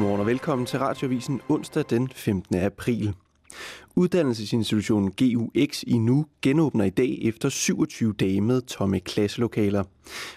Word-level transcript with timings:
Godmorgen 0.00 0.20
og 0.20 0.26
velkommen 0.26 0.66
til 0.66 0.78
Radiovisen 0.78 1.40
onsdag 1.48 1.84
den 1.90 2.08
15. 2.08 2.56
april. 2.58 3.14
Uddannelsesinstitutionen 3.96 5.10
GUX 5.10 5.82
i 5.86 5.98
Nu 5.98 6.26
genåbner 6.42 6.84
i 6.84 6.90
dag 6.90 7.18
efter 7.22 7.48
27 7.48 8.12
dage 8.12 8.40
med 8.40 8.62
tomme 8.62 9.00
klasselokaler. 9.00 9.84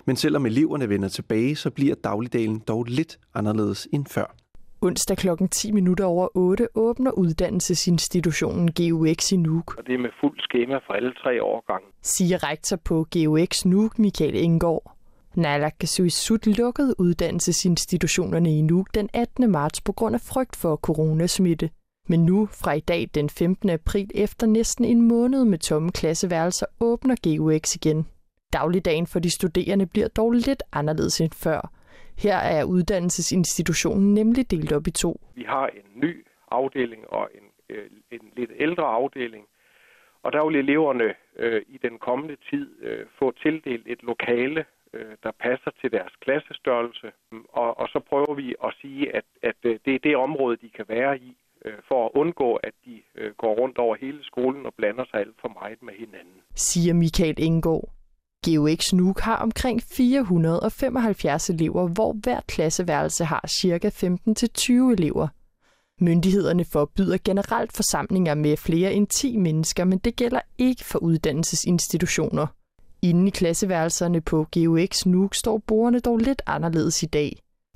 Men 0.05 0.15
selvom 0.15 0.45
eleverne 0.45 0.89
vender 0.89 1.09
tilbage, 1.09 1.55
så 1.55 1.71
bliver 1.71 1.95
dagligdagen 1.95 2.59
dog 2.67 2.83
lidt 2.83 3.19
anderledes 3.35 3.87
end 3.93 4.05
før. 4.05 4.35
Onsdag 4.81 5.17
kl. 5.17 5.27
10 5.51 5.71
minutter 5.71 6.05
over 6.05 6.27
8 6.37 6.67
åbner 6.75 7.11
uddannelsesinstitutionen 7.11 8.73
GUX 8.73 9.31
i 9.31 9.37
Nuuk. 9.37 9.77
Og 9.77 9.83
det 9.87 9.93
er 9.93 9.99
med 9.99 10.09
fuld 10.21 10.39
skema 10.39 10.75
for 10.75 10.93
alle 10.93 11.13
tre 11.23 11.43
årgange. 11.43 11.87
Siger 12.01 12.49
rektor 12.49 12.77
på 12.85 13.07
GUX 13.11 13.65
Nuuk, 13.65 13.99
Michael 13.99 14.35
Engård. 14.35 14.92
Naalakkersuisut 15.37 16.47
lukkede 16.47 16.95
uddannelsesinstitutionerne 16.99 18.57
i 18.57 18.61
Nuuk 18.61 18.87
den 18.93 19.09
18. 19.13 19.51
marts 19.51 19.81
på 19.81 19.91
grund 19.91 20.15
af 20.15 20.21
frygt 20.21 20.55
for 20.55 20.75
coronasmitte. 20.75 21.69
Men 22.09 22.25
nu, 22.25 22.45
fra 22.45 22.73
i 22.73 22.79
dag 22.79 23.07
den 23.15 23.29
15. 23.29 23.69
april, 23.69 24.11
efter 24.15 24.47
næsten 24.47 24.85
en 24.85 25.01
måned 25.01 25.45
med 25.45 25.57
tomme 25.57 25.91
klasseværelser, 25.91 26.65
åbner 26.79 27.15
GUX 27.23 27.75
igen. 27.75 28.07
Dagligdagen 28.53 29.07
for 29.07 29.19
de 29.19 29.29
studerende 29.29 29.85
bliver 29.87 30.07
dog 30.07 30.31
lidt 30.31 30.63
anderledes 30.71 31.21
end 31.21 31.31
før. 31.31 31.71
Her 32.17 32.37
er 32.37 32.63
uddannelsesinstitutionen 32.63 34.13
nemlig 34.13 34.51
delt 34.51 34.71
op 34.71 34.87
i 34.87 34.91
to. 34.91 35.21
Vi 35.35 35.43
har 35.47 35.67
en 35.67 36.01
ny 36.01 36.25
afdeling 36.51 37.09
og 37.09 37.29
en, 37.35 37.75
øh, 37.75 37.89
en 38.11 38.19
lidt 38.37 38.51
ældre 38.59 38.83
afdeling, 38.83 39.45
og 40.23 40.33
der 40.33 40.45
vil 40.45 40.55
eleverne 40.55 41.13
øh, 41.35 41.61
i 41.67 41.77
den 41.77 41.99
kommende 41.99 42.35
tid 42.49 42.67
øh, 42.81 43.05
få 43.19 43.31
tildelt 43.31 43.87
et 43.87 44.03
lokale, 44.03 44.65
øh, 44.93 45.13
der 45.23 45.31
passer 45.31 45.71
til 45.81 45.91
deres 45.91 46.13
klassestørrelse. 46.21 47.11
Og, 47.61 47.77
og 47.81 47.87
så 47.93 47.99
prøver 48.09 48.33
vi 48.33 48.55
at 48.63 48.73
sige, 48.81 49.15
at, 49.15 49.25
at 49.41 49.59
øh, 49.63 49.79
det 49.85 49.95
er 49.95 49.99
det 50.03 50.15
område, 50.15 50.57
de 50.57 50.69
kan 50.69 50.85
være 50.87 51.17
i, 51.17 51.37
øh, 51.65 51.73
for 51.87 52.05
at 52.05 52.11
undgå, 52.15 52.55
at 52.55 52.73
de 52.85 53.01
øh, 53.15 53.31
går 53.37 53.53
rundt 53.61 53.77
over 53.77 53.95
hele 53.95 54.23
skolen 54.23 54.65
og 54.65 54.73
blander 54.73 55.05
sig 55.11 55.19
alt 55.19 55.35
for 55.41 55.51
meget 55.59 55.81
med 55.81 55.93
hinanden. 55.93 56.39
Siger 56.55 56.93
Michael 56.93 57.35
Engård. 57.37 57.89
GUX 58.45 58.93
Nuuk 58.93 59.19
har 59.19 59.37
omkring 59.37 59.81
475 59.97 61.49
elever, 61.49 61.87
hvor 61.87 62.13
hvert 62.23 62.47
klasseværelse 62.47 63.23
har 63.25 63.43
ca. 63.47 63.87
15-20 63.87 64.91
elever. 64.91 65.27
Myndighederne 66.01 66.65
forbyder 66.65 67.17
generelt 67.25 67.75
forsamlinger 67.75 68.35
med 68.35 68.57
flere 68.57 68.93
end 68.93 69.07
10 69.07 69.37
mennesker, 69.37 69.83
men 69.83 69.97
det 69.97 70.15
gælder 70.15 70.41
ikke 70.57 70.83
for 70.85 70.99
uddannelsesinstitutioner. 70.99 72.47
Inde 73.09 73.27
i 73.27 73.31
klasseværelserne 73.31 74.21
på 74.21 74.37
GUX 74.53 75.05
Nuuk 75.05 75.33
står 75.35 75.57
bordene 75.67 75.99
dog 75.99 76.17
lidt 76.17 76.41
anderledes 76.45 77.03
i 77.03 77.05
dag. 77.05 77.31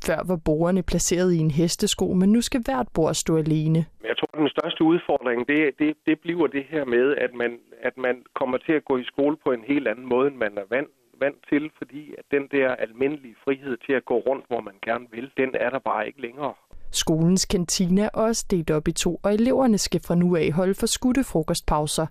Før 0.06 0.20
var 0.28 0.40
bordene 0.46 0.84
placeret 0.84 1.34
i 1.34 1.38
en 1.38 1.52
hestesko, 1.52 2.14
men 2.14 2.30
nu 2.32 2.42
skal 2.42 2.62
hvert 2.66 2.88
bord 2.94 3.14
stå 3.14 3.38
alene. 3.38 3.86
Jeg 4.10 4.18
tror, 4.18 4.30
at 4.34 4.40
den 4.40 4.50
største 4.50 4.84
udfordring, 4.84 5.48
det, 5.48 5.60
det, 5.80 5.94
det 6.06 6.20
bliver 6.20 6.48
det 6.48 6.66
her 6.70 6.86
med, 6.86 7.16
at 7.26 7.32
man, 7.34 7.52
at 7.88 7.98
man 7.98 8.16
kommer 8.40 8.58
til 8.58 8.74
at 8.74 8.86
gå 8.86 8.98
i 8.98 9.04
skole 9.04 9.38
på 9.46 9.52
en 9.52 9.64
helt 9.68 9.88
anden 9.88 10.06
måde, 10.14 10.28
end 10.28 10.36
man 10.36 10.58
er 10.58 10.68
vant, 10.76 10.94
vant 11.20 11.42
til, 11.50 11.72
fordi 11.78 12.14
at 12.20 12.26
den 12.32 12.44
der 12.52 12.68
almindelige 12.86 13.36
frihed 13.44 13.78
til 13.86 13.94
at 13.94 14.06
gå 14.06 14.18
rundt, 14.30 14.46
hvor 14.48 14.62
man 14.62 14.78
gerne 14.86 15.06
vil, 15.12 15.32
den 15.38 15.50
er 15.66 15.70
der 15.70 15.80
bare 15.80 16.08
ikke 16.08 16.22
længere. 16.22 16.54
Skolens 16.92 17.46
kantine 17.46 18.02
er 18.02 18.10
også 18.10 18.46
delt 18.52 18.72
op 18.72 18.88
i 18.88 18.92
to, 18.92 19.20
og 19.24 19.34
eleverne 19.34 19.78
skal 19.78 20.02
fra 20.08 20.16
nu 20.16 20.36
af 20.36 20.52
holde 20.52 20.76
for 20.80 20.88
skudte 20.96 21.24
frokostpauser. 21.24 22.08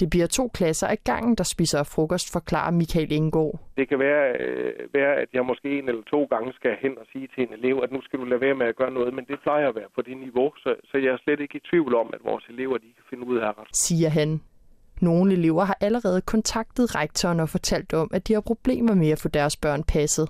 Det 0.00 0.10
bliver 0.10 0.26
to 0.26 0.48
klasser 0.48 0.86
af 0.86 0.98
gangen, 1.04 1.34
der 1.34 1.44
spiser 1.44 1.82
frokost, 1.82 2.32
forklarer 2.32 2.70
Michael 2.70 3.12
Engård. 3.12 3.60
Det 3.76 3.88
kan 3.88 3.98
være, 3.98 4.24
øh, 4.40 4.72
være, 4.94 5.14
at 5.22 5.28
jeg 5.32 5.44
måske 5.44 5.78
en 5.78 5.88
eller 5.88 6.02
to 6.02 6.24
gange 6.24 6.52
skal 6.52 6.76
hen 6.82 6.98
og 6.98 7.06
sige 7.12 7.28
til 7.34 7.42
en 7.46 7.52
elev, 7.58 7.80
at 7.84 7.92
nu 7.92 8.00
skal 8.02 8.18
du 8.18 8.24
lade 8.24 8.40
være 8.40 8.54
med 8.54 8.66
at 8.66 8.76
gøre 8.76 8.90
noget, 8.90 9.14
men 9.14 9.24
det 9.24 9.38
plejer 9.42 9.68
at 9.68 9.74
være 9.74 9.90
på 9.94 10.02
det 10.02 10.16
niveau, 10.16 10.52
så, 10.56 10.70
så 10.84 10.98
jeg 10.98 11.10
er 11.12 11.18
slet 11.24 11.40
ikke 11.40 11.56
i 11.56 11.66
tvivl 11.70 11.94
om, 11.94 12.10
at 12.14 12.20
vores 12.24 12.44
elever 12.48 12.78
de 12.78 12.90
kan 12.96 13.04
finde 13.10 13.26
ud 13.26 13.36
af 13.36 13.52
det. 13.54 13.64
Siger 13.86 14.08
han. 14.08 14.40
Nogle 15.00 15.32
elever 15.32 15.64
har 15.64 15.78
allerede 15.80 16.20
kontaktet 16.20 16.94
rektoren 16.94 17.40
og 17.40 17.48
fortalt 17.48 17.94
om, 17.94 18.10
at 18.12 18.28
de 18.28 18.32
har 18.32 18.40
problemer 18.40 18.94
med 18.94 19.10
at 19.10 19.20
få 19.20 19.28
deres 19.28 19.56
børn 19.56 19.82
passet. 19.82 20.28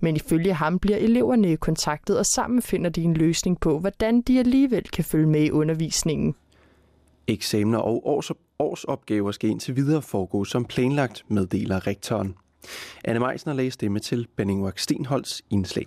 Men 0.00 0.16
ifølge 0.16 0.52
ham 0.52 0.78
bliver 0.78 0.98
eleverne 0.98 1.56
kontaktet, 1.56 2.18
og 2.18 2.26
sammen 2.26 2.62
finder 2.62 2.90
de 2.90 3.02
en 3.02 3.14
løsning 3.14 3.60
på, 3.60 3.78
hvordan 3.78 4.22
de 4.22 4.38
alligevel 4.38 4.88
kan 4.88 5.04
følge 5.04 5.26
med 5.26 5.42
i 5.42 5.50
undervisningen. 5.50 6.34
Eksamener 7.28 7.78
og 7.78 8.06
års, 8.08 8.30
årsopgaver 8.64 9.32
skal 9.32 9.50
indtil 9.50 9.76
videre 9.76 10.02
foregå 10.02 10.44
som 10.44 10.64
planlagt, 10.64 11.24
meddeler 11.28 11.86
rektoren. 11.86 12.34
Anne 13.04 13.20
Meisner 13.20 13.52
lagde 13.52 13.70
stemme 13.70 13.98
til 13.98 14.26
Benning 14.36 14.72
Stenholds 14.76 15.42
indslag. 15.50 15.86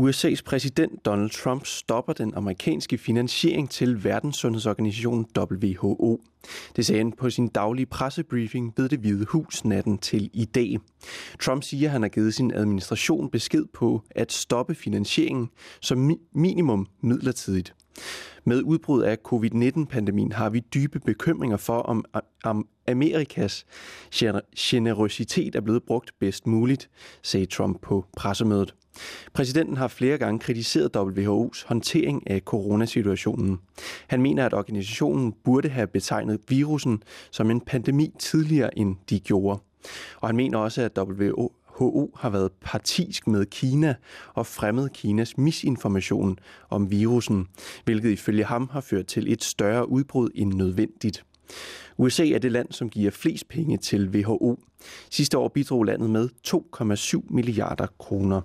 USA's 0.00 0.42
præsident 0.46 1.04
Donald 1.04 1.30
Trump 1.30 1.66
stopper 1.66 2.12
den 2.12 2.34
amerikanske 2.34 2.98
finansiering 2.98 3.70
til 3.70 4.04
Verdenssundhedsorganisationen 4.04 5.26
WHO. 5.38 6.20
Det 6.76 6.86
sagde 6.86 6.98
han 6.98 7.12
på 7.12 7.30
sin 7.30 7.48
daglige 7.48 7.86
pressebriefing 7.86 8.72
ved 8.76 8.88
det 8.88 8.98
hvide 8.98 9.24
hus 9.24 9.64
natten 9.64 9.98
til 9.98 10.30
i 10.32 10.44
dag. 10.44 10.78
Trump 11.40 11.62
siger, 11.62 11.88
at 11.88 11.92
han 11.92 12.02
har 12.02 12.08
givet 12.08 12.34
sin 12.34 12.54
administration 12.54 13.30
besked 13.30 13.64
på 13.74 14.02
at 14.10 14.32
stoppe 14.32 14.74
finansieringen 14.74 15.48
som 15.80 16.18
minimum 16.32 16.86
midlertidigt. 17.02 17.74
Med 18.44 18.62
udbrud 18.62 19.02
af 19.02 19.16
covid-19-pandemien 19.24 20.32
har 20.32 20.50
vi 20.50 20.60
dybe 20.60 21.00
bekymringer 21.00 21.56
for, 21.56 21.78
om, 21.78 22.04
om 22.44 22.68
Amerikas 22.88 23.66
generøsitet 24.56 25.54
er 25.56 25.60
blevet 25.60 25.82
brugt 25.82 26.10
bedst 26.20 26.46
muligt, 26.46 26.90
sagde 27.22 27.46
Trump 27.46 27.80
på 27.82 28.04
pressemødet. 28.16 28.74
Præsidenten 29.32 29.76
har 29.76 29.88
flere 29.88 30.18
gange 30.18 30.38
kritiseret 30.38 30.96
WHO's 30.96 31.66
håndtering 31.66 32.30
af 32.30 32.40
coronasituationen. 32.40 33.60
Han 34.06 34.22
mener, 34.22 34.46
at 34.46 34.54
organisationen 34.54 35.34
burde 35.44 35.68
have 35.68 35.86
betegnet 35.86 36.40
virusen 36.48 37.02
som 37.30 37.50
en 37.50 37.60
pandemi 37.60 38.14
tidligere, 38.18 38.78
end 38.78 38.96
de 39.10 39.20
gjorde. 39.20 39.60
Og 40.20 40.28
han 40.28 40.36
mener 40.36 40.58
også, 40.58 40.82
at 40.82 40.98
WHO 41.80 42.10
har 42.16 42.30
været 42.30 42.52
partisk 42.60 43.26
med 43.26 43.46
Kina 43.46 43.94
og 44.34 44.46
fremmet 44.46 44.92
Kinas 44.92 45.38
misinformation 45.38 46.38
om 46.70 46.90
virusen, 46.90 47.46
hvilket 47.84 48.10
ifølge 48.10 48.44
ham 48.44 48.68
har 48.72 48.80
ført 48.80 49.06
til 49.06 49.32
et 49.32 49.44
større 49.44 49.88
udbrud 49.88 50.30
end 50.34 50.52
nødvendigt. 50.52 51.24
USA 51.98 52.28
er 52.28 52.38
det 52.38 52.52
land, 52.52 52.72
som 52.72 52.90
giver 52.90 53.10
flest 53.10 53.48
penge 53.48 53.76
til 53.76 54.08
WHO. 54.08 54.60
Sidste 55.10 55.38
år 55.38 55.48
bidrog 55.48 55.84
landet 55.84 56.10
med 56.10 56.28
2,7 56.48 57.34
milliarder 57.34 57.86
kroner. 57.98 58.40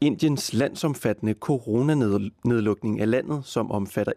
Indiens 0.00 0.52
landsomfattende 0.52 1.34
coronanedlukning 1.34 3.00
af 3.00 3.10
landet, 3.10 3.44
som 3.44 3.70
omfatter 3.70 4.12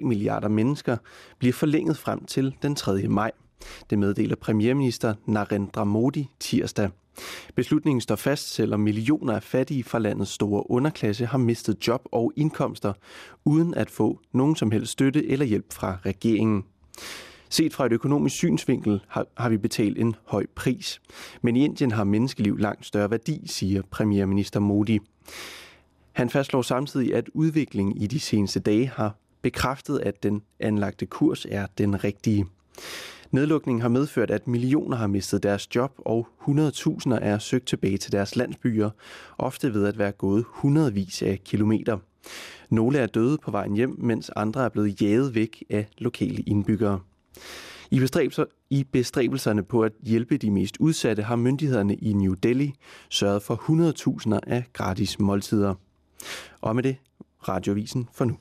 1,3 0.00 0.04
milliarder 0.04 0.48
mennesker, 0.48 0.96
bliver 1.38 1.52
forlænget 1.52 1.98
frem 1.98 2.24
til 2.24 2.54
den 2.62 2.74
3. 2.74 3.08
maj. 3.08 3.30
Det 3.90 3.98
meddeler 3.98 4.36
premierminister 4.36 5.14
Narendra 5.26 5.84
Modi 5.84 6.28
tirsdag. 6.40 6.90
Beslutningen 7.54 8.00
står 8.00 8.16
fast, 8.16 8.54
selvom 8.54 8.80
millioner 8.80 9.34
af 9.34 9.42
fattige 9.42 9.84
fra 9.84 9.98
landets 9.98 10.30
store 10.30 10.70
underklasse 10.70 11.26
har 11.26 11.38
mistet 11.38 11.88
job 11.88 12.08
og 12.12 12.32
indkomster, 12.36 12.92
uden 13.44 13.74
at 13.74 13.90
få 13.90 14.20
nogen 14.32 14.56
som 14.56 14.70
helst 14.70 14.92
støtte 14.92 15.26
eller 15.26 15.46
hjælp 15.46 15.72
fra 15.72 15.98
regeringen. 16.06 16.64
Set 17.48 17.74
fra 17.74 17.86
et 17.86 17.92
økonomisk 17.92 18.36
synsvinkel 18.36 19.00
har, 19.08 19.26
har 19.36 19.48
vi 19.48 19.56
betalt 19.56 19.98
en 19.98 20.16
høj 20.24 20.46
pris. 20.54 21.00
Men 21.42 21.56
i 21.56 21.64
Indien 21.64 21.90
har 21.90 22.04
menneskeliv 22.04 22.56
langt 22.56 22.86
større 22.86 23.10
værdi, 23.10 23.42
siger 23.46 23.82
premierminister 23.90 24.60
Modi. 24.60 24.98
Han 26.12 26.30
fastslår 26.30 26.62
samtidig, 26.62 27.14
at 27.14 27.28
udviklingen 27.34 27.96
i 27.96 28.06
de 28.06 28.20
seneste 28.20 28.60
dage 28.60 28.86
har 28.94 29.14
bekræftet, 29.42 29.98
at 29.98 30.22
den 30.22 30.42
anlagte 30.60 31.06
kurs 31.06 31.46
er 31.50 31.66
den 31.78 32.04
rigtige. 32.04 32.46
Nedlukningen 33.30 33.82
har 33.82 33.88
medført, 33.88 34.30
at 34.30 34.48
millioner 34.48 34.96
har 34.96 35.06
mistet 35.06 35.42
deres 35.42 35.74
job, 35.74 35.92
og 35.98 36.28
100.000 36.48 37.14
er 37.22 37.38
søgt 37.38 37.66
tilbage 37.66 37.96
til 37.98 38.12
deres 38.12 38.36
landsbyer, 38.36 38.90
ofte 39.38 39.74
ved 39.74 39.86
at 39.86 39.98
være 39.98 40.12
gået 40.12 40.44
hundredvis 40.48 41.22
af 41.22 41.40
kilometer. 41.44 41.98
Nogle 42.70 42.98
er 42.98 43.06
døde 43.06 43.38
på 43.38 43.50
vejen 43.50 43.74
hjem, 43.74 43.94
mens 43.98 44.30
andre 44.36 44.64
er 44.64 44.68
blevet 44.68 45.02
jaget 45.02 45.34
væk 45.34 45.64
af 45.70 45.86
lokale 45.98 46.42
indbyggere. 46.42 47.00
I, 47.90 48.00
bestræbelser, 48.00 48.44
I 48.70 48.84
bestræbelserne 48.84 49.62
på 49.64 49.82
at 49.82 49.92
hjælpe 50.02 50.36
de 50.36 50.50
mest 50.50 50.76
udsatte 50.76 51.22
har 51.22 51.36
myndighederne 51.36 51.94
i 51.94 52.12
New 52.12 52.34
Delhi 52.34 52.74
sørget 53.10 53.42
for 53.42 53.54
100.000 54.34 54.38
af 54.46 54.64
gratis 54.72 55.18
måltider. 55.18 55.74
Og 56.60 56.74
med 56.74 56.82
det, 56.82 56.96
radiovisen 57.48 58.08
for 58.14 58.24
nu. 58.24 58.36